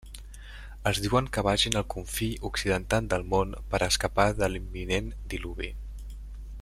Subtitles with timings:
[0.91, 5.71] Els diuen que vagin al confí occidental del món per a escapar de l'imminent Diluvi.